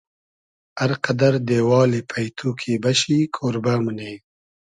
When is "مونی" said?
3.83-4.13